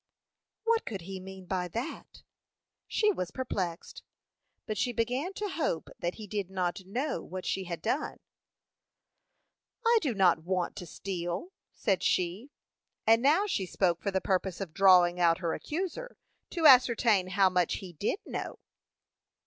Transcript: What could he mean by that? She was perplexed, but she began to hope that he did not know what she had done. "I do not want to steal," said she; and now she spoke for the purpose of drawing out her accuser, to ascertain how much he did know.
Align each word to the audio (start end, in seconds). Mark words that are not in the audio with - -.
What 0.63 0.83
could 0.83 1.01
he 1.01 1.19
mean 1.19 1.45
by 1.45 1.67
that? 1.67 2.23
She 2.87 3.11
was 3.11 3.29
perplexed, 3.29 4.01
but 4.65 4.75
she 4.75 4.91
began 4.91 5.31
to 5.33 5.47
hope 5.47 5.91
that 5.99 6.15
he 6.15 6.25
did 6.25 6.49
not 6.49 6.83
know 6.87 7.21
what 7.21 7.45
she 7.45 7.65
had 7.65 7.83
done. 7.83 8.17
"I 9.85 9.99
do 10.01 10.15
not 10.15 10.43
want 10.43 10.75
to 10.77 10.87
steal," 10.87 11.51
said 11.71 12.01
she; 12.01 12.49
and 13.05 13.21
now 13.21 13.45
she 13.45 13.67
spoke 13.67 14.01
for 14.01 14.09
the 14.09 14.19
purpose 14.21 14.59
of 14.59 14.73
drawing 14.73 15.19
out 15.19 15.37
her 15.37 15.53
accuser, 15.53 16.17
to 16.49 16.65
ascertain 16.65 17.27
how 17.27 17.51
much 17.51 17.75
he 17.75 17.93
did 17.93 18.17
know. 18.25 18.57